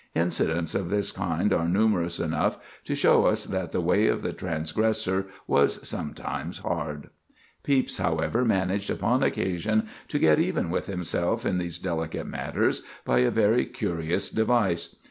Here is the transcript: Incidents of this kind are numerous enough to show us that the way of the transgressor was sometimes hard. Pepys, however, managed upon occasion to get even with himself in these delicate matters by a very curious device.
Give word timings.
Incidents 0.15 0.73
of 0.73 0.89
this 0.89 1.11
kind 1.11 1.53
are 1.53 1.67
numerous 1.69 2.19
enough 2.19 2.57
to 2.85 2.95
show 2.95 3.27
us 3.27 3.45
that 3.45 3.71
the 3.71 3.81
way 3.81 4.07
of 4.07 4.23
the 4.23 4.33
transgressor 4.33 5.27
was 5.45 5.87
sometimes 5.87 6.57
hard. 6.57 7.11
Pepys, 7.61 7.99
however, 7.99 8.43
managed 8.43 8.89
upon 8.89 9.21
occasion 9.21 9.87
to 10.07 10.17
get 10.17 10.39
even 10.39 10.71
with 10.71 10.87
himself 10.87 11.45
in 11.45 11.59
these 11.59 11.77
delicate 11.77 12.25
matters 12.25 12.81
by 13.05 13.19
a 13.19 13.29
very 13.29 13.63
curious 13.63 14.31
device. 14.31 14.95